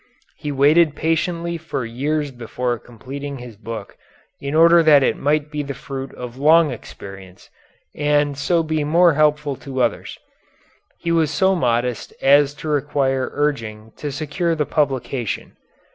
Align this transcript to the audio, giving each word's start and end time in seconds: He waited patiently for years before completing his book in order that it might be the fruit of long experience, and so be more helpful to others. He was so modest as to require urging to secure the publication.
He 0.35 0.51
waited 0.51 0.95
patiently 0.95 1.57
for 1.59 1.85
years 1.85 2.31
before 2.31 2.79
completing 2.79 3.37
his 3.37 3.55
book 3.55 3.97
in 4.39 4.55
order 4.55 4.81
that 4.81 5.03
it 5.03 5.15
might 5.15 5.51
be 5.51 5.61
the 5.61 5.75
fruit 5.75 6.11
of 6.15 6.37
long 6.39 6.71
experience, 6.71 7.51
and 7.93 8.35
so 8.35 8.63
be 8.63 8.83
more 8.83 9.13
helpful 9.13 9.55
to 9.57 9.79
others. 9.83 10.17
He 10.97 11.11
was 11.11 11.29
so 11.29 11.53
modest 11.53 12.15
as 12.19 12.55
to 12.55 12.67
require 12.67 13.29
urging 13.33 13.91
to 13.97 14.11
secure 14.11 14.55
the 14.55 14.65
publication. 14.65 15.55